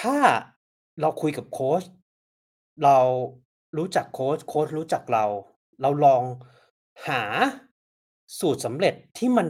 [0.00, 0.16] ถ้า
[1.00, 1.82] เราคุยกับโค้ช
[2.84, 2.98] เรา
[3.76, 5.24] รู้จักโค้ช โค้ชรู้จักเรา
[5.82, 6.22] เราลอง
[7.08, 7.22] หา
[8.38, 9.46] สูตรสำเร็จที่มัน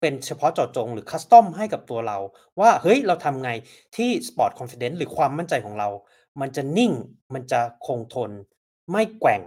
[0.00, 2.18] เป็นเฉพาะเจาะจงหรือคัสตอมให้กับตัวเรา
[2.60, 3.50] ว่าเฮ้ยเราทำไง
[3.96, 5.88] ที่ Sport Confidence หรือความมั่นใจของเรา
[6.40, 6.92] มันจะนิ่ง
[7.34, 8.30] มันจะคงทน
[8.92, 9.42] ไม่แกว่ง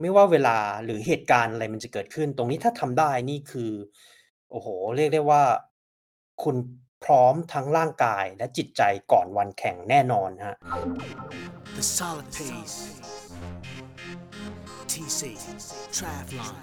[0.00, 3.70] ไม่ว่าเวลาหรือเหตุการณ์อะไรมันจะเกิดขึ้น ตรงนี้ถ้าทำได้นี่คือ
[4.50, 5.42] โอ้โฮเรียกได้ว่า
[6.42, 6.56] คุณ
[7.04, 8.82] พร้อมทั้งร่างกายและจิตใจ
[9.12, 10.56] ก่อนวันแข่งแน่นอนครับ
[11.76, 12.76] The solid pace.
[14.88, 15.22] TC
[15.96, 16.54] Travlon.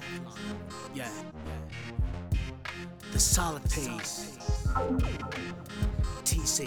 [0.95, 1.13] Yeah.
[3.11, 4.39] The solid pace.
[6.25, 6.57] TC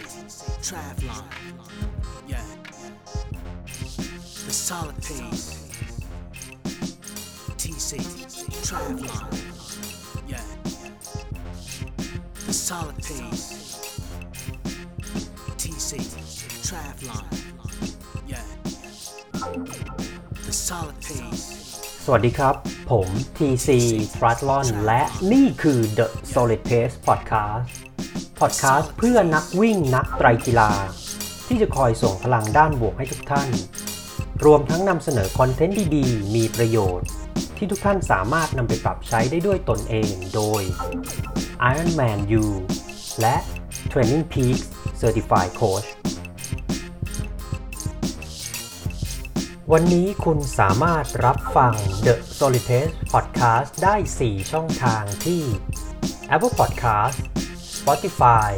[0.66, 1.24] Travlon.
[2.28, 2.46] Yeah.
[4.46, 5.44] The solid pace.
[7.58, 7.90] TC
[8.66, 9.45] Travlon.
[12.72, 13.46] Solid pace.
[15.56, 15.90] TC
[16.66, 17.26] Travlon.
[18.26, 18.42] Yeah.
[20.46, 21.44] The solid pace.
[22.04, 22.54] สวัสดีครับ
[22.90, 23.68] ผม TC
[24.16, 27.64] t r a t l o n และนี่คือ The Solid Pace Podcast
[28.40, 30.70] Podcast เพื่อนักวิ่งนักไตรกีฬา
[31.46, 33.48] ที่จะคอยส่งพลังด้านบวกให้ทุกท่าน
[34.44, 37.08] รวมทั้งนำเสนอคอนเทนต์ดีๆ มีประโยชน์
[37.56, 40.62] ที่ทุกท่านสามารถนำไปปรับใช้ได้ด้วยตนเองโดย
[41.72, 42.44] Ironman U
[43.20, 43.36] และ
[43.90, 44.64] Training Peaks
[45.00, 45.88] Certified Coach
[49.72, 51.72] วันนี้คุณสามารถรับฟัง
[52.06, 55.42] The Solid Pace Podcast ได้ 4 ช่องทางที่
[56.34, 57.16] Apple Podcast
[57.78, 58.50] Spotify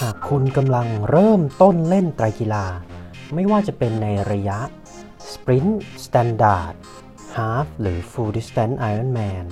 [0.00, 2.66] หากคุณกำลังเริ่มต้นเล่นไตรกีฬา
[3.34, 4.58] ไม่ว่าจะเป็นในระยะ
[5.30, 5.72] Sprint
[6.04, 6.74] Standard
[7.36, 9.44] Half หรือ Full Distance Ironman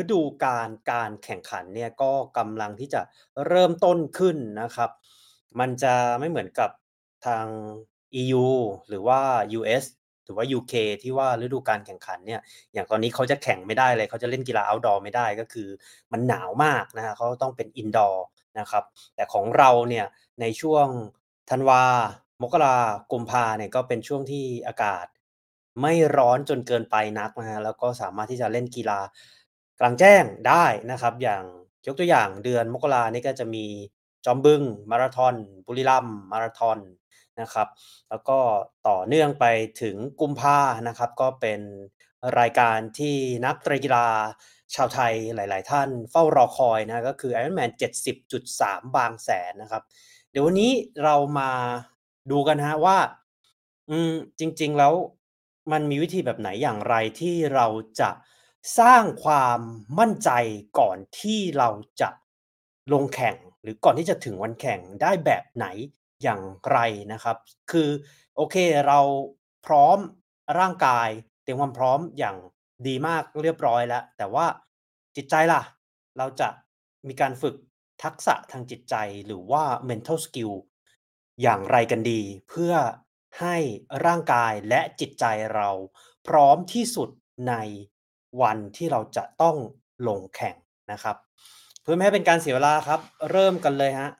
[0.00, 3.00] ฤดูการการแข่งขันเนี่ยก็กำลังที่จะ
[3.46, 4.90] เริ่มต้นขึ้นนะครับ
[5.60, 6.70] มันจะไม่เหมือนกับ
[7.26, 7.46] ทาง
[8.20, 8.46] EU
[8.88, 9.20] หรือว่า
[9.58, 9.84] US
[10.24, 12.40] หรือว่า UK ที่ว่าฤดูการแข่งขันเนี่ย
[12.72, 15.68] อย่างตอนนี้เขาจะแข่งไม่ได้เลยเขาจะเล่นกีฬา outdoor ไม่ได้ก็คือ
[16.12, 18.16] มันหนาวมากนะฮะเขาต้องเป็น indoor
[18.58, 18.84] นะครับ
[19.14, 20.06] แต่ของเราเนี่ย
[20.40, 20.86] ในช่วง
[21.50, 21.82] ธันวา
[22.42, 22.76] มกรา
[23.12, 25.06] กุมภาเนี่ยก็เป็นช่วงที่อากาศ
[25.82, 29.00] ไม่ร้อนจนเกินไปนักนะฮะแล้วก็สามารถที่จะเล่นกีฬา
[29.80, 31.44] กลางแจ้งได้นะครับ อย่าง
[31.86, 33.64] ยกตัวอย่างเดือนมกรานี่ก็จะมี
[34.24, 35.34] จอมบึงมาราธอน
[35.66, 36.78] บุรีรัมย์มาราธอน
[37.40, 37.68] นะครับ
[38.10, 38.38] แล้วก็
[38.88, 39.44] ต่อเนื่องไป
[39.82, 40.58] ถึงกุมภา
[40.88, 41.60] นะครับ ก็เป็น
[42.38, 44.06] รายการที่นักตรกีฬา
[44.74, 47.70] ชาวไทยหลาย ๆ ท่านเฝ้ารอคอยนะก็คือ Ironman
[48.32, 49.82] 70.3 บางแสนนะครับ
[50.30, 50.72] เดี๋ยววันนี้
[51.04, 51.50] เรามา
[52.30, 52.98] ดูกันฮะว่า
[53.90, 54.92] อืมจริง ๆ แล้ว
[55.72, 57.66] มันมีวิธีแบบไหนอย่างไรที่เรา
[58.00, 58.10] จะ
[58.78, 59.60] สร้างความ
[59.98, 60.30] มั่นใจ
[60.78, 61.68] ก่อนที่เรา
[62.00, 62.10] จะ
[62.92, 65.66] ลงแข่ง หรือก่อนที่จะถึงวันแข่งได้แบบไหน
[66.22, 66.78] อย่างไร
[67.12, 67.36] นะครับ
[67.70, 67.88] คือ
[68.36, 68.56] โอเค
[68.86, 69.00] เรา
[69.66, 69.98] พร้อม
[70.58, 71.08] ร่างกาย
[71.42, 72.36] เตรียมความพร้อมอย่าง
[72.86, 74.46] ดีมากเรียบร้อยแล้ว แต่ว่า
[75.16, 75.62] จิตใจล่ะ
[76.18, 76.48] เราจะ
[77.08, 77.56] มีการฝึก
[78.02, 78.94] ทักษะทางจิตใจ
[79.26, 80.52] หรือว่า mental skill
[81.42, 82.74] อย่างไรกันดี เพื่อ
[83.40, 83.56] ให้
[84.06, 85.24] ร่างกายและจิตใจ
[85.54, 85.68] เรา
[86.28, 87.08] พร้อมที่สุด
[87.48, 87.54] ใน
[88.42, 89.56] วันที่เราจะต้อง
[90.08, 90.56] ลงแข่ง
[90.92, 91.16] นะครับ
[91.82, 94.10] เพื่อไม่ให้เป็นการเสียเวลาครับ เริ่มกันเลยฮะ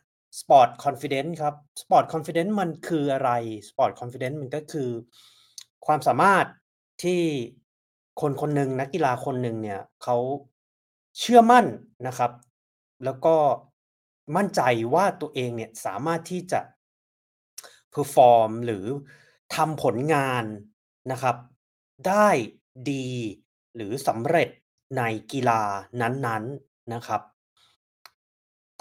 [0.40, 3.30] Sport Confidence ครับ Sport Confidence มันคืออะไร
[3.68, 4.90] Sport Confidence มันก็คือ
[5.86, 6.46] ความสามารถ
[7.02, 7.20] ที่
[8.20, 10.16] คนคนหนึ่งนักกีฬาคนหนึ่งเนี่ยเขา
[11.18, 11.66] เชื่อมั่น
[12.06, 12.32] นะครับ
[13.04, 13.34] แล้วก็
[14.36, 14.62] มั่นใจ
[14.94, 16.60] ว่าตัวเองเนี่ยสามารถที่จะ
[17.94, 18.84] perform หรือ
[19.54, 20.44] ทำผลงาน
[21.12, 21.36] นะครับ
[22.08, 22.28] ได้
[22.90, 23.08] ดี
[23.76, 24.48] หรือสำเร็จ
[24.98, 25.62] ในกีฬา
[26.00, 27.22] นั้นๆนะครับ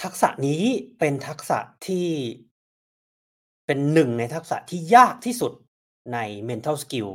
[0.04, 0.64] ทักษะนี้
[1.00, 2.10] เป็นทักษะที่
[3.66, 5.54] เป็นหนึ่งในทักษะที่ยากที่สุด
[6.14, 6.18] ใน
[6.50, 7.10] mental skill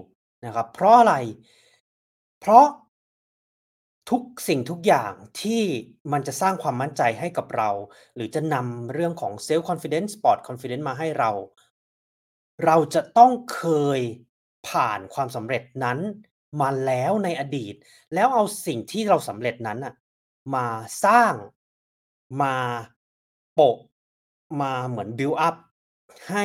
[0.45, 1.15] นะครับ เพราะอะไร
[2.41, 2.67] เพราะ
[4.11, 5.63] ทุกสิ่งทุกอย่างที่
[6.13, 7.71] มันจะสร้างความมั่นใจให้กับเรา
[8.15, 11.31] หรือจะนำเรื่องของ self confidence sport confidence มาให้เรา
[12.65, 13.63] เราจะต้องเค
[13.99, 14.01] ย
[14.69, 15.99] ผ่านความสำเร็จนั้น
[16.61, 17.75] มาแล้วในอดีต
[18.15, 19.95] แล้วเอาสิ่งที่เราสำเร็จนั้นน่ะ
[20.55, 20.67] มา
[21.05, 21.35] สร้าง
[22.43, 22.55] มา
[23.55, 23.77] โปะ
[24.61, 25.57] มาเหมือน build up
[26.31, 26.45] ให้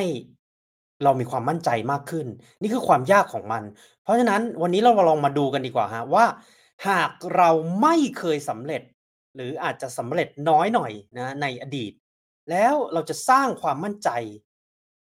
[1.02, 2.26] เรามีความมั่นใจมากขึ้น
[2.60, 3.62] นี่คือความยากของมัน
[4.02, 6.24] เพราะฉะนั้นวันนี้เรามาลองมาดูกันดีกว่าฮะว่า
[6.88, 7.50] หากเรา
[7.82, 8.82] ไม่เคยสำเร็จ
[9.36, 11.92] หรืออาจจะสำเร็จน้อยหน่อยนะในอดีต
[12.50, 14.10] แล้วเราจะสร้างความมั่นใจ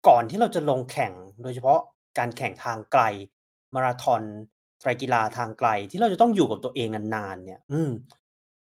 [0.07, 1.79] ก่อนที่เราจะลงแข่งโดยเฉพาะ
[2.17, 3.03] การแข่งทางไกล
[3.73, 4.21] มาราธอน
[4.85, 7.91] ไตรกีฬาทางไกลที่เราจะต้องอยู่กับตัวเองนานๆเนี่ย อืม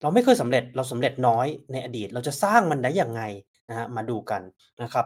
[0.01, 3.21] เราไม่เคยสำเร็จเราสำเร็จน้อยในอดีต เราจะสร้างมันได้อย่างไง
[3.69, 4.42] นะฮะมาดูกัน
[4.83, 5.06] นะครับ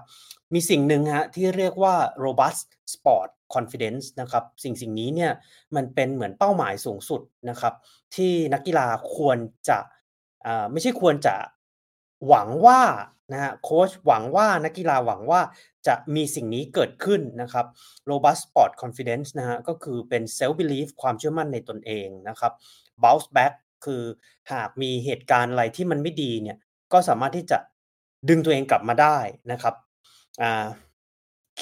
[0.53, 1.95] มีสิ่งหนึ่งฮะที่เรียกว่า
[2.25, 5.31] robust sport confidence นะครับ สิ่งสิ่งนี้เนี่ย
[5.75, 7.73] มันเป็นเหมือนเป้าหมายสูงสุดนะครับ
[8.15, 9.37] ที่นักกีฬาควร
[9.69, 9.77] จะ
[10.45, 11.35] อ่าไม่ใช่ควรจะ
[12.27, 12.81] หวังว่า
[13.33, 15.41] นะฮะโค้ชหวังว่านักกีฬาหวังว่า
[15.87, 17.65] จะมีสิ่งนี้เกิดขึ้นนะครับ
[18.09, 22.53] robust sport confidence นะฮะก็คือเป็น self belief ความเชื่อมั่นในตนเองนะครับ
[23.03, 23.53] bounce back
[23.85, 24.03] คือ
[24.51, 26.57] หากมีเหตุการณ์อะไรที่มันไม่ดีเนี่ย
[26.93, 27.57] ก็สามารถที่จะ
[28.29, 29.17] ดึงตัวเองกลับมาได้
[29.51, 29.75] นะครับ
[30.41, 30.67] อ่า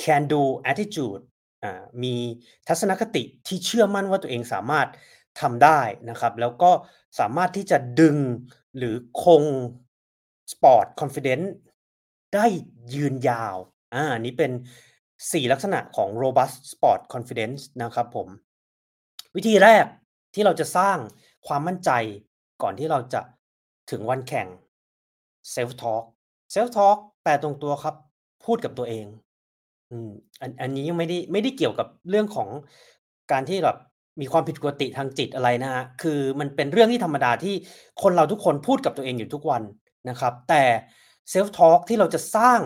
[0.02, 1.24] can do attitude
[1.64, 2.16] อ่ามี
[2.68, 4.88] ทัศนคติที่เชื่อมั่นว่าตัวเองสามารถ
[5.42, 6.72] ทำได้นะครับ แล้วก็
[7.20, 8.18] สามารถที่จะดึง
[8.78, 9.44] หรือคง
[10.52, 11.48] sport confidence
[12.36, 12.46] ได้
[12.94, 13.56] ยืนยาว
[13.96, 14.52] อ่าอันนี้เป็น
[15.02, 18.28] 4 ลักษณะของ robust sport confidence นะครับผม
[19.36, 19.86] วิธีแรก
[20.34, 20.98] ที่เราจะสร้าง
[21.48, 21.92] ความมั่นใจ
[22.62, 23.22] ก่อนที่เราจะ
[23.92, 24.48] ถึงวันแข่ง
[25.54, 26.04] self talk
[26.54, 27.96] self talk แปลตรงตัวครับ
[28.46, 29.06] พูดกับตัวเอง
[29.92, 30.10] อืม
[30.42, 32.50] อันอันนี้ยังไม่ได้ไม่ได้เกี่ยวกับเรื่องของ
[33.32, 33.78] การที่แบบ
[34.22, 37.56] มีความผิดปกติทางจิตอะไรนะฮะ คือมันเป็นเรื่องที่ธรรมดาที่
[38.02, 39.64] คนเราทุกคนพูดกับตัวเองอยู่ทุกวัน
[40.10, 40.64] นะครับ แต่
[41.34, 42.60] self talk ที่เราจะสร้าง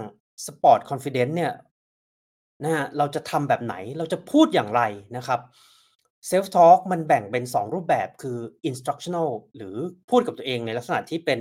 [0.45, 1.53] sport confidence เนี่ย
[2.63, 4.81] นะฮะเราจะทำแบบไหนเราจะพูดอย่างไร
[5.18, 5.39] นะครับ
[6.30, 8.38] self talk มันแบ่งเป็น 2 รูปแบบคือ
[8.69, 9.75] instructional หรือ
[10.09, 11.39] พูดกับตัวเองในลักษณะที่เป็น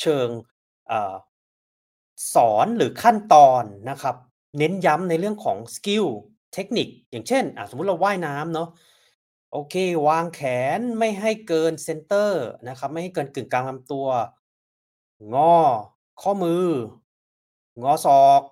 [0.00, 0.28] เชิง
[0.90, 0.92] อ
[2.34, 4.16] สอนหรือขั้นตอนนะครับ
[4.58, 6.06] เน้นย้ำในเรื่องของ skill
[6.54, 8.68] เทคนิค อย่างเช่นสมมุติเราว่ายน้ำเนาะ
[9.52, 9.74] โอเค
[10.06, 10.40] วางแข
[10.78, 14.06] นไม่ให้เกิน center นะครับ ไม่ให้เกินกึ่งกลางลำตัว
[15.34, 15.56] งอ
[16.22, 16.66] ข้อมือ
[17.82, 18.42] งอศอก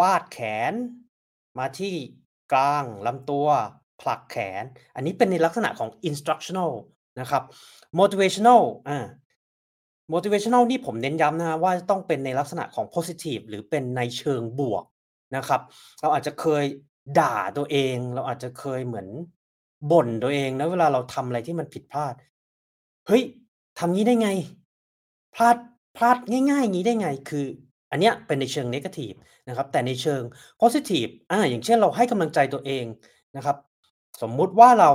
[0.00, 0.38] วาดแข
[0.70, 0.72] น
[1.58, 1.94] มาที่
[2.52, 3.46] กลางลำตัว
[4.00, 4.64] ผลักแขน
[4.94, 6.72] อันนี้เป็นในลักษณะของ instructional
[7.20, 7.42] นะครับ
[7.98, 9.06] motivational อ่า
[10.12, 14.84] motivational นี่ผมเน้นย้ำนะว่าต้องเป็นในลักษณะของ positive หรือเป็นในเชิงบวก
[15.36, 15.60] นะครับ
[16.00, 16.64] เราอาจจะเคย
[17.20, 19.08] ด่าตัวเอง เราอาจจะเคยเหมือน
[19.90, 22.14] บ่นตัวเองนะเวลาเราทำอะไรที่มันผิดพลาด
[23.06, 23.22] เฮ้ย
[23.78, 24.28] ทำงี้ได้ไง
[25.34, 25.56] พลาด
[25.96, 26.16] พลาด
[26.50, 27.46] ง่ายๆงี้ได้ไง คือ
[27.96, 29.16] อันเนี้ยเป็นในเชิง negative
[29.48, 30.22] นะครับแต่ในเชิง
[30.60, 32.84] positive อ่าอย่างเช่นเราให้กำลังใจตัวเอง
[33.36, 33.56] นะครับ
[34.22, 34.90] สมมุติว่าเรา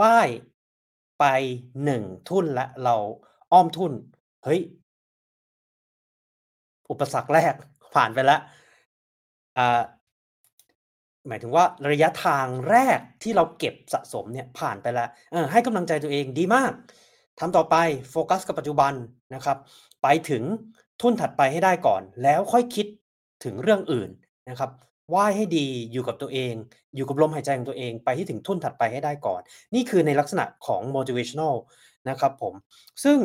[0.00, 0.28] ว่าย
[1.20, 1.24] ไป
[1.84, 2.96] หนึ่งทุ่นและเรา
[3.52, 3.92] อ้อมทุ่น
[4.44, 4.60] เฮ้ย
[6.90, 7.54] อุปสรรคแรก
[7.94, 8.40] ผ่านไปแล้ว
[9.58, 9.80] อ่า
[11.28, 15.08] หมายถึงว่าระยะทางแรกที่เราเก็บสะสมเนี่ยผ่านไปแล้ว
[15.52, 16.72] ให้กำลังใจตัวเองดีมาก
[17.38, 17.76] ทำต่อไป
[18.10, 18.92] โฟกัสกับปัจจุบัน
[19.34, 19.58] นะครับ
[20.02, 20.44] ไปถึง
[21.00, 22.86] ทุ่นถัดไปให้ได้ก่อน แล้วค่อยคิด
[23.44, 24.10] ถึงเรื่องอื่น
[24.50, 24.70] นะครับ
[25.14, 26.54] ว่ายให้ดีอยู่กับตัวเอง
[26.96, 29.40] อยู่กับลมหายใจของตัวเองไปที่ถึงทุ่นถัดไปให้ได้ก่อน
[29.74, 31.54] นี่คือในลักษณะของ motivational
[32.08, 32.54] นะครับผม
[33.04, 33.18] ซึ่ง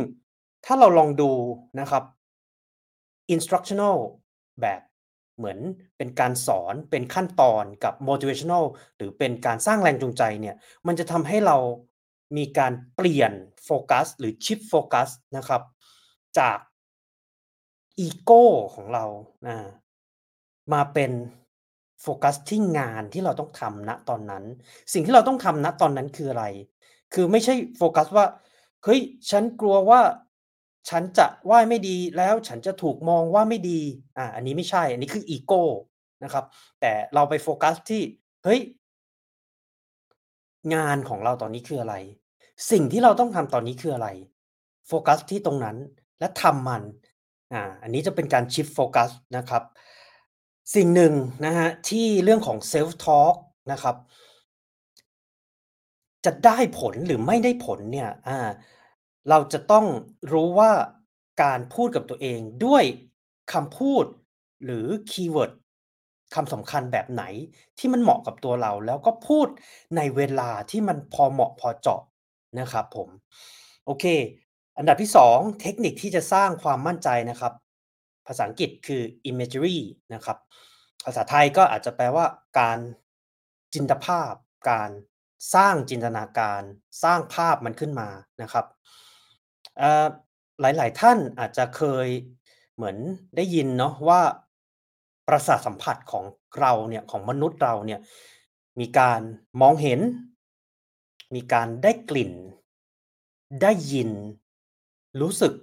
[0.66, 1.32] ถ้าเราลองดู
[1.80, 2.04] นะครับ
[3.36, 3.96] instructional
[4.62, 4.82] แบบ
[5.38, 5.60] เหมือน
[5.98, 8.64] เป็นการสอนเป็นขั้นตอนกับ motivational
[8.98, 10.56] หรือเป็นการสร้างแรงจูงใจเนี่ย
[10.88, 11.58] มันจะทำให้เรา
[12.38, 13.32] มีการเปลี่ยน
[13.66, 15.62] โฟกัสหรือชิปโฟกัสนะครับ
[16.40, 16.58] จาก
[18.00, 18.44] อีโก้
[18.76, 19.06] ของเรา
[20.74, 21.12] มาเป็น
[22.02, 24.44] โฟกัสที่งานที่เราต้องทำณตอนนั้น
[24.94, 26.46] สิ่งที่เราต้องทำณตอนนั้นคืออะไร
[27.14, 28.26] คือไม่ใช่โฟกัสว่า
[28.84, 29.00] เฮ้ย
[29.30, 30.02] ฉันกลัวว่า
[30.90, 33.80] ฉันจะว่าไม่ดีแล้วฉันจะถูกมองว่าไม่ดี
[34.18, 35.64] อ่าอันนี้ไม่ใช่ อันนี้คืออีโก้
[36.24, 36.46] นะครับ
[36.82, 38.02] แต่เราไปโฟกัสที่
[38.44, 38.62] เฮ้ย
[40.74, 41.96] งานของเราตอนนี้คืออะไร
[42.72, 44.10] สิ่งที่เราต้องทำตอนนี้คืออะไร
[44.88, 45.78] โฟกัสที่ตรงนั้น
[46.20, 46.84] และทำมัน
[47.54, 49.64] อ่า อันนี้จะเป็นการ shift focus นะครับ
[50.76, 51.14] สิ่งหนึ่ง
[51.46, 53.36] นะฮะ ที่เรื่องของ self talk
[53.72, 53.96] นะครับ
[56.26, 58.38] จะได้ผลหรือไม่ได้ผลเนี่ย อ่า
[59.30, 59.86] เราจะต้อง
[60.32, 60.72] รู้ว่า
[61.44, 62.84] การพูดกับตัวเองด้วย
[63.54, 64.06] คำพูด
[64.66, 65.52] หรือ keyword
[66.36, 67.24] คำสำคัญแบบไหน
[67.78, 69.48] ที่มันเหมาะกับตัวเรา แล้วก็พูด
[69.96, 72.02] ในเวลาที่มันพอเหมาะพอเจาะ
[72.60, 73.10] นะครับผม
[73.86, 74.06] โอเค
[74.78, 77.54] อันดับที่ 2 เทคนิคที่จะสร้างความมั่นใจนะครับ
[78.28, 79.78] ภาษาอังกฤษคือ imagery
[80.14, 80.38] นะครับ
[81.06, 82.26] ภาษาไทยก็อาจจะแปลว่า
[82.60, 82.80] การ
[83.74, 84.34] จินตภาพ
[84.72, 84.90] การ
[85.56, 86.62] สร้างจินตนาการ
[87.04, 88.10] สร้างภาพมันขึ้นมา
[88.42, 88.66] นะครับ
[90.62, 92.08] หลาย ๆ ท่านอาจจะเคย
[92.76, 92.98] เหมือน
[93.36, 94.22] ได้ยินเนาะว่า
[95.28, 96.24] ประสาทสัมผัสของ
[96.60, 98.00] เราเนี่ยของมนุษย์เราเนี่ย
[98.80, 99.22] มีการ
[99.62, 100.00] มองเห็น
[101.36, 102.32] มีการได้กลิ่น
[103.62, 104.12] ได้ยิน
[105.22, 105.54] รู้สึก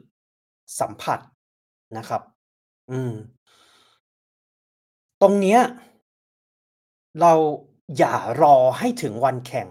[0.80, 1.20] สัมผัส
[1.98, 2.22] นะครับ
[2.90, 3.12] อืม
[5.22, 5.60] ตรงเนี้ย
[7.20, 7.32] เรา
[7.98, 9.68] อย่ารอให้ถึงวันแข่ง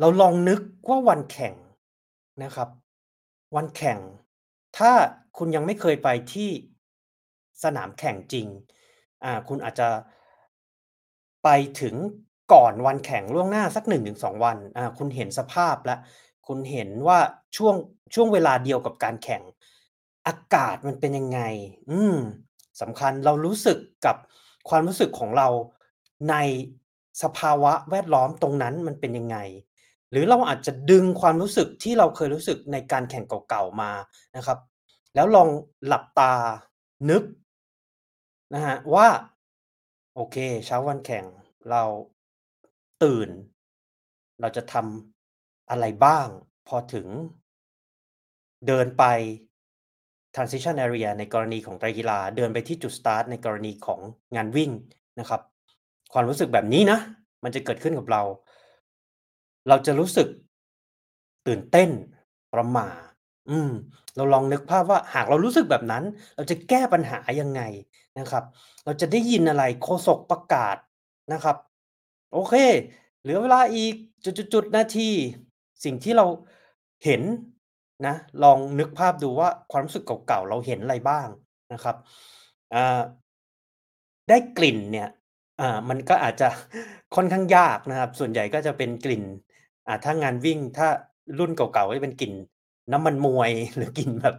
[0.00, 1.54] เราลองนึกว่าวันแข่ง
[2.42, 2.68] นะครับ
[3.56, 3.98] วันแข่ง
[4.78, 4.92] ถ้า
[5.38, 6.50] คุณยังไม่เคยไปที่
[7.64, 8.46] สนามแข่งจริง
[9.24, 9.88] อ่า คุณอาจจะ
[11.44, 11.48] ไป
[11.80, 11.94] ถึง
[12.52, 15.98] ก่อนวันแข่งล่วงหน้าสัก 1-2 วัน อ่า คุณเห็นสภาพแล้ว
[16.48, 17.18] คุณเห็นว่า
[17.56, 17.74] ช่วง
[18.14, 19.42] ช่วงเวลาเดียวกับการแข่ง
[20.26, 21.40] อากาศมันเป็นยังไง
[21.90, 22.16] อืม
[22.80, 24.16] สำคัญเรารู้สึกกับ
[24.68, 25.48] ความรู้สึกของเรา
[26.30, 26.34] ใน
[27.22, 29.38] สภาวะแวดล้อมตรงนั้นมันเป็นยังไง
[30.10, 33.92] หรือเราอาจจะดึงความรู้สึกที่เราเคยรู้สึกในการแข่งเก่าๆมา
[34.36, 34.58] นะครับ
[35.14, 35.48] แล้วลอง
[35.86, 36.32] หลับตา
[37.10, 37.22] นึก
[38.54, 39.08] นะฮะว่า
[40.14, 40.36] โอเค
[40.66, 41.24] เช้าวันแข่ง
[41.70, 41.82] เรา
[43.02, 43.28] ตื่น
[44.40, 45.17] เราจะทำ
[45.70, 46.26] อะไรบ้าง
[46.68, 47.06] พอถึง
[48.66, 49.04] เดินไป
[50.34, 54.00] transition area ในกรณีของไตรกีฬา เดินไปที่จุดสตาร์ทในกรณีของ
[54.36, 54.70] งานวิ่ง
[55.20, 55.40] นะครับ
[56.12, 56.98] ความรู้สึกแบบนี้นะ
[57.44, 58.22] มันจะเกิดขึ้นกับเรา
[59.68, 60.28] เราจะรู้สึก
[61.46, 61.90] ตื่นเต้น
[62.52, 62.88] ประหม่า
[63.50, 63.70] อืม
[64.16, 66.04] เราลองนึกภาพว่าหากเรารู้สึกแบบนั้น
[66.36, 67.62] เราจะแก้ปัญหายังไง
[68.18, 68.44] นะครับ
[68.84, 70.76] เราจะได้ยินอะไรโฆษกประกาศ
[71.32, 71.56] นะครับ
[72.32, 72.54] โอเค
[73.22, 73.94] เหลือเวลาอีก
[74.54, 75.10] จุดๆๆนาที
[75.84, 76.26] สิ่งที่เรา
[77.04, 77.22] เห็น
[78.06, 81.28] นะ ลองนึกภาพดูว่าความรู้สึกเก่าๆ เราเห็นอะไรบ้าง
[81.72, 81.96] นะครับ
[82.74, 83.00] อ่า
[84.28, 85.08] ได้กลิ่นเนี่ย
[85.60, 86.48] อ่ามันก็อาจจะ
[87.14, 89.24] ค่อนข้างยากนะครับ ส่วนใหญ่ก็จะเป็นกลิ่น
[89.86, 90.88] อ่าถ้างานวิ่งถ้า
[91.38, 92.32] รุ่นเก่าๆก็จะเป็นกลิ่น
[92.92, 94.36] น้ำมันมวย หรือกลิ่นแบบ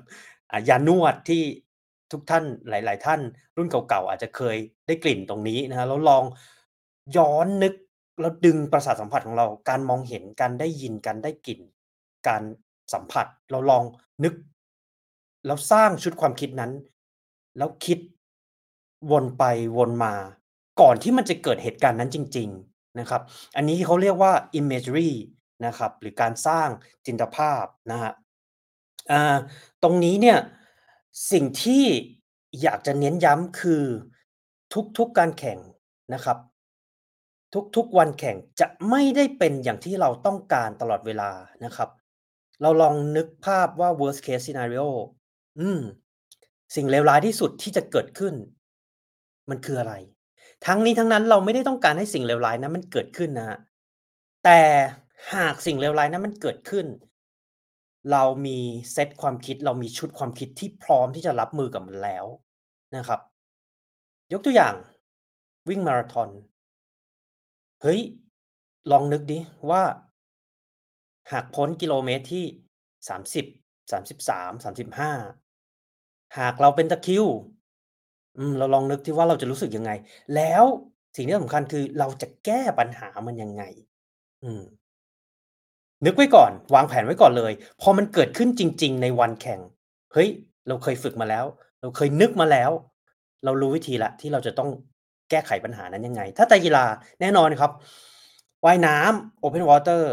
[0.52, 1.42] อ่ายานวดที่
[2.12, 3.22] ทุกท่านหลาย ๆ ท่าน
[3.58, 6.24] รุ่นเก่าๆอาจจะเคยได้กลิ่นตรงนี้นะครับแล้วลอง
[7.18, 7.74] ย้อนนึก
[8.22, 11.60] แล้วดึงประสาทสัมผัสของเรา การมองเห็นการได้ยินการได้กลิ่น
[12.28, 12.44] การ
[12.94, 13.84] สัมผัสเราลอง
[14.24, 14.34] นึก
[15.46, 16.72] แล้วสร้างชุดความคิดนั้น
[17.58, 18.00] แล้วคิด
[19.12, 19.44] วนไป
[19.78, 20.14] วนมา
[20.82, 23.22] ก่อนที่มันจะเกิดเหตุการณ์นั้นจริง ๆนะครับ
[23.56, 25.12] อันนี้เขาเรียกว่า imagery
[25.66, 26.68] นะครับ หรือการสร้าง
[27.06, 28.14] จินตภาพนะครับ
[29.84, 30.38] ตรงนี้เนี่ย
[31.32, 31.86] สิ่งที่
[32.62, 33.84] อยากจะเน้นย้ำคือ
[34.98, 35.60] ทุกๆการแข่ง
[36.14, 36.38] นะครับ
[37.76, 41.32] ทุก ๆ วันแข่งจะไม่ได้เป็นอย่างที่เราต้องการตลอดเวลา
[41.66, 41.90] นะครับ
[42.62, 44.88] เราลองนึกภาพว่า worst case scenario
[45.60, 45.82] อืม
[46.76, 48.34] สิ่งเลวร้ายที่สุดที่จะเกิดขึ้น
[49.50, 49.94] มันคืออะไร
[50.66, 53.60] ทั้งนี้ทั้งนั้นเราไม่ได้ต้องการให้สิ่งเลวร้ายนั้นมันเกิดขึ้นนะ
[54.44, 54.60] แต่
[55.34, 56.86] หากสิ่งเลวร้ายนั้นมันเกิดขึ้น
[58.12, 58.58] เรามี
[58.94, 62.26] เซตความคิด เรามีชุดความคิดที่พร้อมที่จะรับมือกับมันแล้ว
[62.96, 63.20] นะครับ
[64.34, 64.76] ยกตัวอย่าง
[65.70, 66.30] วิ่งมาราธอน
[67.82, 68.00] เฮ้ย
[68.92, 69.84] ลองนึกดิว่า
[71.32, 72.46] หากพ้นกิโลเมตรที่
[73.08, 73.46] 30
[73.92, 77.26] 33 35 หากเราเป็นตะคริว
[78.38, 79.92] อืม เราลองนึกสิว่าเราจะรู้สึกยังไง
[80.36, 80.64] แล้ว
[81.16, 83.64] สิ่งที่สำคัญคือเราจะแก้ปัญหามันยังไง
[84.44, 84.64] อืม
[86.06, 89.60] นึกไว้ก่อน วางแผนไว้ก่อนเลย พอมันเกิดขึ้นจริง ๆ ในวันแข่ง
[90.14, 90.30] เฮ้ย
[90.68, 91.46] เราเคยฝึกมาแล้ว
[91.82, 92.72] เราเคยนึกมาแล้ว
[93.46, 94.70] เรารู้วิธีละที่เราจะต้อง
[95.30, 96.86] แก้ไขปัญหานั้นยังไง ถ้าตรกีฬา
[97.22, 97.72] แน่นอนครับ
[98.66, 100.04] ว่ายน้ำ Open Water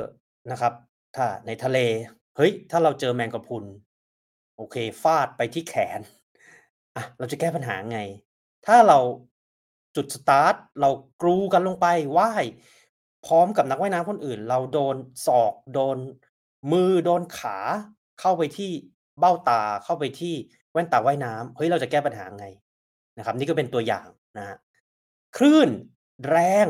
[0.50, 0.72] นะครับ
[1.16, 1.78] ถ้าในทะเล
[2.36, 3.64] เฮ้ย ถ้าเราเจอแมงกะพรุน
[4.56, 6.00] โอเค ฟาดไปที่แขน
[6.96, 8.00] อะ เราจะแก้ปัญหาไง
[8.66, 8.98] ถ้าเรา
[9.96, 10.90] จุดสตาร์ท เรา
[11.22, 11.86] กรูกันลงไป
[12.18, 12.44] ว่าย
[13.26, 14.96] พร้อมกับนักว่ายน้ำคนอื่น เราโดน
[15.26, 15.96] ศอก โดน
[16.72, 17.58] มือ โดนขา
[18.20, 18.70] เข้าไปที่
[19.18, 20.34] เบ้าตา เข้าไปที่
[20.72, 22.46] แว่นตาว่ายน้ำเฮ้ย เราจะแก้ปัญหาไง
[23.18, 24.06] นะครับ นี่ก็เป็นตัวอย่าง
[24.38, 24.56] นะฮะ
[25.36, 25.68] คลื่น
[26.28, 26.68] แรง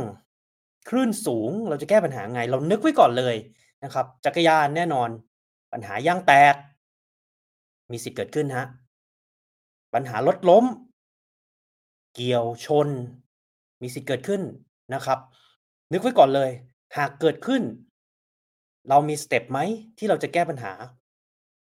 [0.89, 3.37] คลื่นสูงเราจะแก้ปัญหาไง เรานึกไว้ก่อนเลย
[3.85, 5.09] นะครับ จักรยานแน่นอน
[5.73, 6.55] ปัญหายางแตก
[7.91, 8.67] มีสิทธิ์เกิดขึ้นฮะ
[9.95, 10.65] ปัญหารถล้ม
[12.15, 12.89] เกี่ยวชน
[13.83, 14.43] มีสิทธิ์เกิดขึ้น
[14.95, 15.19] นะครับ
[15.93, 16.51] นึกไว้ก่อนเลย
[16.97, 17.63] หากเกิดขึ้น
[18.89, 19.59] เรามีสเต็ปไหม
[19.99, 20.73] ที่เราจะแก้ปัญหา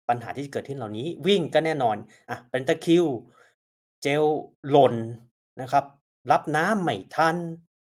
[0.09, 1.97] ปัญหาที่เกิดขึ้นเหล่านี้ วิ่งก็แน่นอน
[2.31, 3.05] อะเป็นตะคิว
[4.03, 4.25] เจล
[4.71, 4.95] หล่น
[5.61, 5.85] นะครับ
[6.31, 7.37] รับน้ำไม่ทัน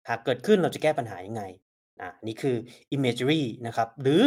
[0.07, 1.43] หากเกิดขึ้นเราจะแก้ปัญหายังไง
[2.01, 2.55] อะนี่คือ
[2.95, 4.23] imagery นะครับ หรือ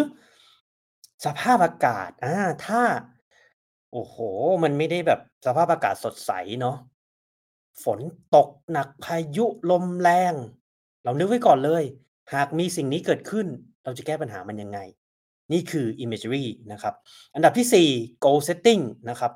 [1.24, 2.82] สภาพอากาศอ่าถ้า
[3.92, 4.16] โอ้โห
[4.62, 6.76] มันไม่ได้แบบสภาพอากาศสดใสเนาะ
[7.84, 8.00] ฝน
[8.34, 10.34] ตกหนักพายุลมแรง
[11.04, 11.84] เรานึกไว้ก่อนเลย
[12.34, 13.46] หากมีสิ่งนี้เกิดขึ้น
[13.84, 14.78] เราจะแก้ปัญหามันยังไง
[15.52, 16.94] นี่คือ imagery นะครับ
[17.34, 19.32] อันดับที่ 4 goal setting นะครับ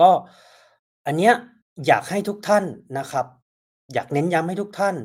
[0.00, 0.10] ก็
[1.06, 1.34] อันเนี้ย
[1.86, 2.64] อยากให้ทุกท่าน
[2.98, 3.26] นะครับ
[3.94, 4.96] อยากเน้นย้ำให้ทุกท่าน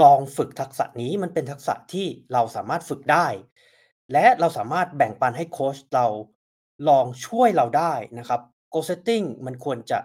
[0.00, 3.26] ลองฝึกทักษะนี้มันเป็นทักษะที่เราสามารถฝึกได้
[4.12, 6.06] และเราสามารถแบ่งปันให้โค้ชเรา
[6.88, 8.40] ลองช่วยเราได้นะครับ
[8.72, 9.98] goal setting มันควรจะ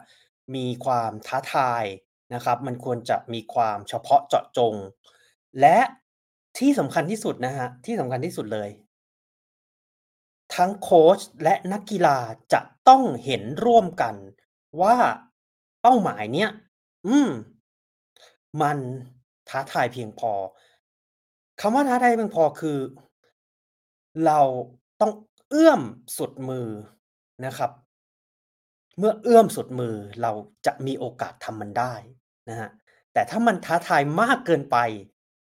[0.56, 1.84] มีความท้าทาย
[2.34, 4.74] นะครับ มันควรจะมีความเฉพาะเจาะจง
[5.62, 5.80] และ
[6.58, 8.70] ที่สำคัญที่สุดนะฮะที่สำคัญที่สุดเลย
[10.56, 12.18] ทั้งโค้ชและนักกีฬา
[12.54, 14.16] จะต้องเห็นร่วมกัน
[14.82, 14.96] ว่า
[15.82, 16.50] เป้าหมายเนี้ย
[17.08, 17.30] อืม
[18.62, 18.78] มัน
[19.50, 20.32] ท้าทายเพียงพอ
[21.62, 22.78] คำว่าท้าทายเพียงพอ คือ
[24.26, 24.40] เรา
[25.02, 25.12] ต้อง
[25.50, 25.82] เอื้อม
[26.18, 26.68] สุดมือ
[27.46, 27.72] นะครับ
[28.98, 30.32] เมื่อเอื้อมสุดมือ เรา
[30.66, 31.94] จะมีโอกาสทำมันได้
[32.50, 32.70] นะฮะ
[33.14, 34.78] แต่ถ้ามันท้าทายมากเกินไป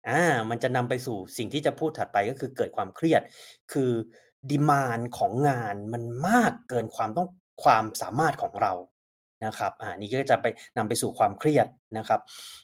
[0.09, 3.21] อ่ามันจะนำไปสู่สิ่งที่จะพูดถัดไป ก็คือเกิดความเครียด
[3.71, 3.91] คือ
[4.49, 7.29] ดีมานของงานมันมากเกินความต้อง
[7.63, 8.73] ความสามารถของเรา
[9.45, 10.45] นะครับอ่านี่ก็จะไป
[10.77, 12.19] นำไปสู่ความเครียดนะครับ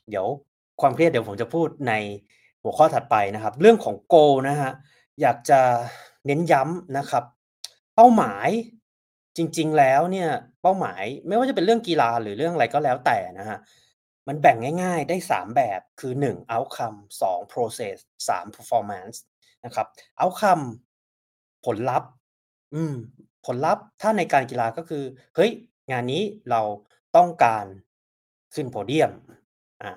[0.10, 0.26] เดี๋ยว
[0.82, 1.94] ความเครียดเดี๋ยวผมจะพูดใน
[2.64, 4.16] หัวข้อถัดไปนะครับ เรื่องของโก
[4.50, 4.72] นะฮะ
[5.22, 5.62] อยากจะ
[6.26, 7.24] เน้นย้ำนะครับ
[7.96, 8.50] เป้าหมาย
[9.38, 10.30] จริง ๆ แล้วเนี่ย
[10.62, 13.58] เป้าหมายไม่ว่าจะเป็นเรื่องกีฬาหรือเรื่องอะไรก็แล้วแต่นะฮะ
[14.28, 16.98] มันแบ่งง่าย ๆ ได้ 3 แบบคือ 1 outcome
[17.30, 17.96] 2 process
[18.30, 19.18] 3 performance
[19.66, 19.88] นะครับ
[20.20, 20.64] outcome
[21.66, 22.10] ผลลัพธ์
[22.74, 22.96] อืม
[23.46, 25.04] ผลลัพธ์ถ้าในการกีฬาก็คือ
[25.36, 25.52] เฮ้ย
[25.92, 26.62] งานนี้เรา
[27.18, 27.66] ต้องการ
[28.54, 29.12] ขึ้นโพเดียม
[29.84, 29.92] อ่า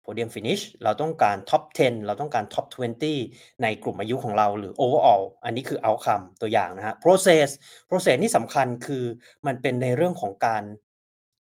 [0.00, 2.66] โพเดียมฟินิชเราต้องการท็อป 10 เราต้องการท็อป
[3.14, 7.48] 20 ในกลุ่มอายุของเราหรือ overall อันนี้คือ outcome ตัวอย่างนะฮะ process
[7.88, 9.04] process นี่สำคัญคือ
[9.46, 10.62] มันเป็นในเรื่องของการ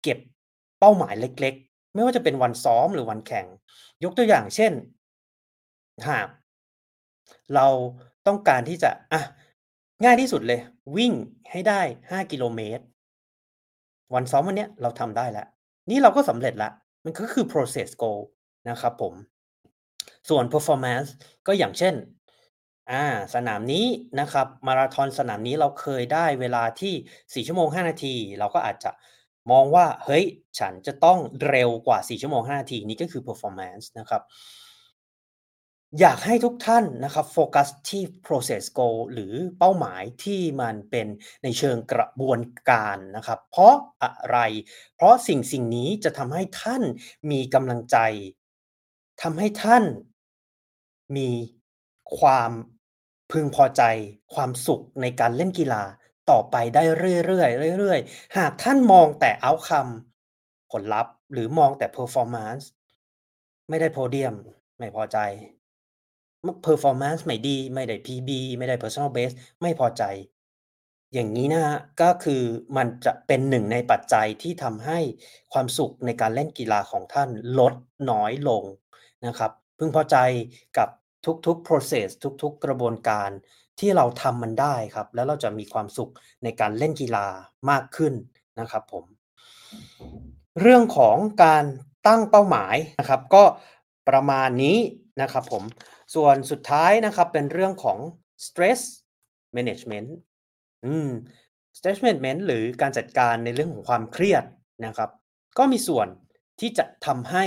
[0.03, 0.19] เก็บ
[0.81, 3.47] เป้าหมายเล็กๆ ไม่ว่าจะเป็นวันซ้อมหรือวันแข่ง
[4.05, 4.73] ยกตัวอย่างเช่น
[6.09, 6.29] หาก
[7.55, 7.67] เรา
[8.27, 9.23] ต้องการที่จะอะ
[10.05, 10.61] ง่ายที่สุดเลย
[10.97, 11.13] วิ่ง
[11.51, 12.85] ให้ได้ 5 กิโลเมตร
[14.15, 15.47] วันซ้อมวันเนี้ยเราทำได้แล้ว
[15.91, 16.73] นี่เราก็สำเร็จแล้ว
[17.05, 18.21] มันก็คือ process goal
[18.71, 19.15] นะครับผม
[20.29, 21.09] ส่วน performance
[21.47, 21.95] ก็อย่างเช่น
[22.91, 23.87] อ่าสนามนี้
[24.21, 26.95] นะครับ มาราธอนสนามนี้เราเคยได้เวลาที่
[27.45, 28.91] 4 ชั่วโมง 5 นาที เราก็อาจจะ
[29.51, 30.25] มองว่า เฮ้ย
[30.59, 31.19] ฉันจะต้อง
[31.49, 34.23] เร็วกว่า 4 ชั่วโมง 5 นาที นี่ก็คือ performance นะครับ
[35.99, 41.07] อยากให้ทุกท่านนะครับโฟกัสที่ process goal หรือเป้าหมายที่มันเป็น
[41.43, 44.39] ในเชิงกระบวนการนะครับ เพราะอะไร
[44.95, 46.83] เพราะสิ่งสิ่งนี้จะทำให้ท่าน
[47.31, 47.97] มีกำลังใจ
[49.23, 49.85] ทำให้ท่าน
[51.17, 51.31] มี
[52.19, 52.51] ความ
[53.31, 53.83] พึงพอใจ
[54.35, 55.83] ความสุขในการเล่นกีฬา
[56.31, 59.93] ต่อไปได้เรื่อยๆเรื่อยๆ หากท่านมองแต่ outcome
[60.71, 62.65] ผลลัพธ์ หรือมองแต่ performance
[63.69, 64.35] ไม่ได้โพเดียม
[64.79, 65.19] ไม่พอใจ
[66.67, 70.05] performance ไม่ดี ไม่ได้ PB ไม่ได้ personal best ไม่พอใจ
[71.15, 72.43] อย่างนี้นะฮะ ก็คือ
[72.77, 74.99] มันจะเป็นหนึ่งในปัจจัยที่ทำให้
[75.53, 77.75] ความสุขในการเล่นกีฬาของท่านลด
[78.11, 78.63] น้อยลง
[79.27, 80.17] นะครับพึงพอใจ
[80.79, 80.89] กับ
[81.47, 82.09] ทุกๆ process
[82.43, 83.31] ทุกๆ กระบวนการ
[83.79, 86.13] ที่เราทำมันได้ครับ แล้วเราจะมีความสุข
[86.45, 87.27] ในการเล่นกีฬา
[87.71, 88.15] มากขึ้น
[88.61, 89.05] นะครับผม
[90.61, 91.65] เรื่องของการ
[92.07, 93.45] ตั้งเป้าหมายนะครับ ก็
[94.09, 94.79] ประมาณนี้
[95.23, 95.63] นะครับผม
[96.15, 97.99] ส่วนสุดท้ายนะครับเป็นเรื่องของ
[98.47, 98.81] stress
[99.57, 100.09] management
[100.87, 101.11] อืม
[101.77, 104.45] stress management หรือการจัดการในเรื่องของความเครียด
[104.87, 105.11] นะครับ
[105.59, 106.09] ก็มีส่วน
[106.61, 107.45] ที่จะทำให้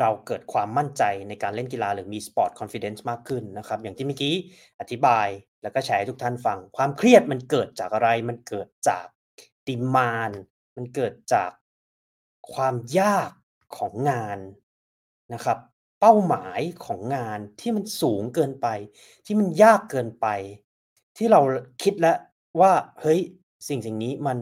[0.00, 4.34] เราเกิดความมั่นใจในการเล่นกีฬาหรือมี Sport Confidence มากขึ้นนะครับ อย่างที่เมื่อกี้
[4.80, 5.28] อธิบาย
[5.62, 9.06] แล้วก็แชร์ให้ทุกท่านฟัง ความเครียดมันเกิดจากอะไร มันเกิดจาก
[9.68, 10.30] ดิมาน
[10.76, 11.50] มันเกิดจาก
[12.54, 13.30] ความยาก
[13.76, 14.38] ของงาน
[15.34, 15.58] นะครับ
[16.04, 18.66] เป้าหมายของงานที่มันสูงเกินไป
[19.26, 20.26] ที่มันยากเกินไป
[21.16, 21.40] ที่เรา
[21.82, 22.16] คิดแล้ว
[22.60, 23.20] ว่าเฮ้ย
[23.68, 24.38] สิ่งสิ่งนี้มัน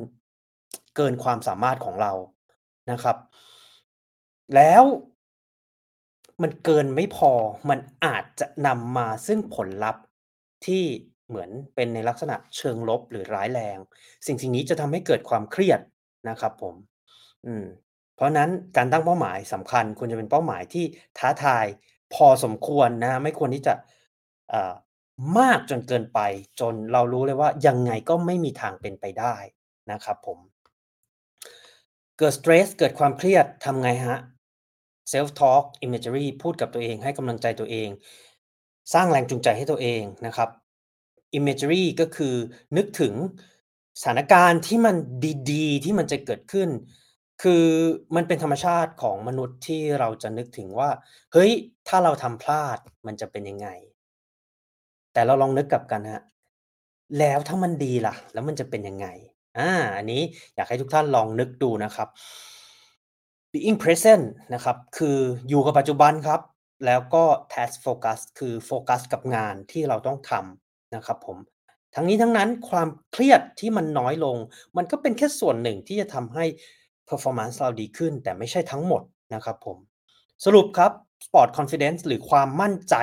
[0.96, 2.12] เกินความสามารถของเรา
[2.90, 3.16] นะครับ
[4.54, 4.84] แล้ว
[6.42, 7.32] มันเกินไม่พอ
[7.70, 10.02] มันอาจจะนำมาซึ่งผลลัพธ์
[10.66, 10.84] ที่
[11.28, 13.78] เหมือนเป็นในลักษณะเชิงลบหรือร้ายแรง
[14.26, 15.80] สิ่งสิ่งนี้จะทำให้เกิดความเครียด
[16.28, 16.74] นะครับ ผม
[17.46, 17.64] อืม
[18.20, 20.84] เพราะนั้นการตั้งเป้าหมายสำคัญควรจะเป็นเป้าหมายที่
[21.18, 21.64] ท้าทาย
[22.14, 23.74] พอสมควรนะไม่ควรที่จะ
[25.38, 26.20] มากจนเกินไป
[26.60, 29.34] จนเรารู้เลยว่ายังไงก็ไม่มีทางเป็นไปได้
[29.92, 30.38] นะครับผม
[32.18, 34.18] เกิดสเตรสเกิดความเครียดทำไงฮะ
[35.12, 37.88] self talk imagery พูดกับตัวเองให้กำลังใจตัวเอง
[38.94, 40.48] สร้างแรงจูงใจให้ตัวเองนะครับ
[41.38, 42.34] imagery ก็คือ
[42.76, 43.14] นึกถึง
[44.00, 44.96] สถานการณ์ที่มัน
[45.50, 46.68] ดีๆ ที่มันจะเกิดขึ้น
[47.42, 47.66] คือ
[48.16, 50.90] มันเป็นธรรมชาติของมนุษย์ที่เราจะนึกถึงว่า
[51.32, 51.50] เฮ้ย
[51.88, 53.68] ถ้าเราทำพลาดมันจะเป็นยังไง
[55.12, 56.22] แต่เราลองนึกกลับกันฮะ
[57.18, 59.06] แล้วถ้ามันดีล่ะ แล้วมันจะเป็นยังไง
[59.58, 60.22] อ่า อันนี้
[60.54, 62.08] อยากให้ทุกท่านลองนึกดูนะครับ
[63.52, 64.24] being present
[64.54, 66.40] นะครับ คืออยู่กับปัจจุบันครับ
[66.86, 71.38] แล้วก็ task focus คือโฟกัสกับงานที่เราต้องทำนะครับผม
[71.94, 74.36] ทั้งนี้ทั้งนั้นความเครียดที่มันน้อยลง
[74.76, 76.44] มันก็เป็นแค่ส่วนหนึ่งที่จะทำให้
[77.10, 79.02] performance เราดีขึ้น แต่ไม่ใช่ทั้งหมด
[79.34, 79.76] นะครับผม
[80.44, 80.92] สรุปครับ
[81.26, 82.96] sport confidence หรือความมั่นใจ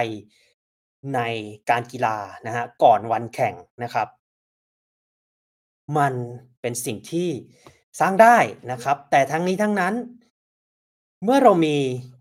[1.15, 1.19] ใน
[1.69, 4.07] การกีฬานะฮะก่อนวันแข่งนะครับ
[5.97, 6.13] มัน
[6.61, 7.29] เป็นสิ่งที่
[7.99, 8.37] สร้างได้
[8.71, 9.93] นะครับ แต่ทั้งนี้ทั้งนั้น
[11.23, 11.75] เมื่อเรามี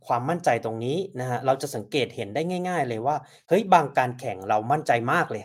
[0.06, 3.16] ความมั่นใจตรงนี้นะฮะเราจะสังเกตเห็นได้ง่าย ๆ เลยว่า
[3.48, 5.44] เฮ้ยบางการแข่งเรามั่นใจมากเลย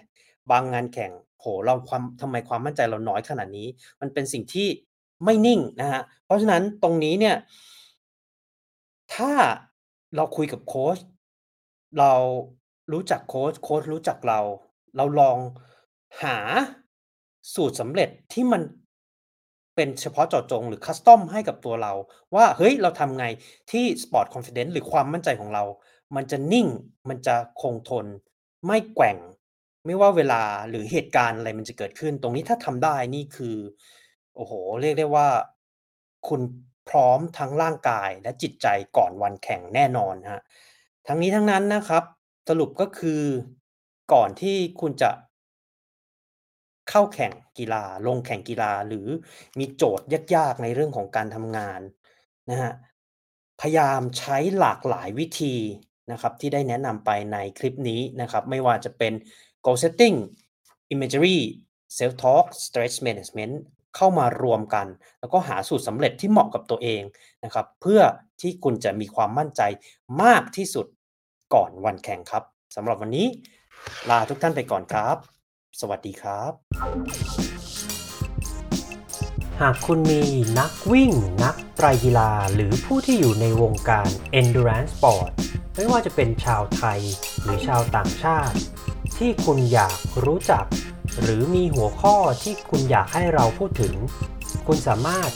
[0.52, 3.68] บางงานแข่งโหเราความทำไมความมั่นใจเราน้อยขนาดนี้
[4.02, 4.68] มันเป็นสิ่งที่
[5.24, 7.36] ไม่นิ่งนะฮะเพราะฉะนั้นตรงนี้เนี่ย
[9.16, 9.32] ถ้า
[10.16, 10.98] เราคุยกับโค้ช
[12.00, 12.14] เรา
[12.92, 14.40] รู้จักโค้ชโค้ชรู้จักเรา
[14.98, 15.38] เราลอง
[16.24, 16.38] หา
[17.54, 18.62] สูตรสำเร็จที่มัน
[19.76, 21.94] เป็นเฉพาะเจาะจงหรือคัสตอมให้กับตัวเรา
[22.36, 23.26] ว่าเฮ้ยเราทำไง
[23.72, 25.64] ที่ Sport Confidence หรือความมั่นใจของเรา
[26.16, 26.68] มันจะนิ่ง
[27.10, 28.06] มันจะคงทน
[28.68, 29.18] ไม่แกว่ง
[29.86, 33.56] ไม่ว่าเวลาหรือเหตุการณ์อะไรมันจะเกิดขึ้น ตรงนี้ถ้าทำได้นี่คือ
[34.36, 35.30] โอ้โหเรียกได้ว่า
[36.28, 36.42] คุณ
[36.90, 38.68] พร้อมทั้งร่างกายและจิตใจ
[38.98, 40.42] ก่อนวันแข่งแน่นอนฮะ
[41.08, 42.04] ทั้งนี้ทั้งนั้นนะครับ
[42.50, 43.22] สรุปก็คือ
[44.14, 45.12] ก่อนที่คุณจะ
[46.90, 49.08] เข้าแข่งกีฬา ลงแข่งกีฬา หรือ
[49.60, 51.82] มีโจทย์ยาก ๆ ในเรื่องของการทำงาน
[52.50, 52.72] นะฮะ
[53.62, 55.56] พยายามใช้หลากหลายวิธี
[56.12, 59.14] นะครับที่ได้แนะนำไปในคลิปนี้นะครับ ไม่ว่าจะเป็น
[59.66, 60.18] goal setting
[60.94, 61.38] imagery
[61.98, 63.56] self talk stress management
[63.96, 64.88] เข้ามารวมกัน
[65.20, 67.02] แล้วก็หาสูตรสำเร็จที่เหมาะกับตัวเอง
[67.44, 68.02] นะครับ เพื่อ
[68.42, 69.62] ที่คุณจะมีความมั่นใจ
[70.24, 70.86] มากที่สุด
[71.54, 72.44] ก่อนวันแข่งครับ
[72.76, 73.28] สำหรับวันนี้
[74.10, 75.18] ลาทุกท่านไปก่อนครับ
[75.80, 76.52] สวัสดีครับ
[79.62, 80.22] หากคุณมี
[80.60, 81.12] นักวิ่ง
[81.44, 85.30] นักไตรกีฬา หรือผู้ที่อยู่ในวงการ endurance sport
[85.76, 87.00] ไม่ว่าจะเป็นชาวไทย
[87.44, 88.56] หรือชาวต่างชาติ
[89.18, 90.66] ที่คุณอยากรู้จัก
[91.22, 93.94] หรือมีหัวข้อที่คุณอยากให้เราพูดถึง
[94.68, 95.30] คุณสามารถ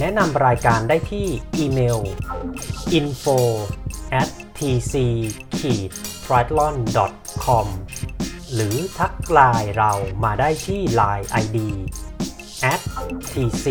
[0.00, 1.98] แนะนำรายการได้ที่อีเมล
[2.98, 3.38] info
[4.20, 4.94] at tc
[6.24, 6.74] triathlon
[7.44, 7.68] com
[8.52, 9.92] หรือทักไลน์เรา
[10.24, 11.56] มาได้ที่ Line ID
[12.72, 12.80] at
[13.32, 13.66] tc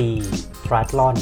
[0.67, 1.15] triathlon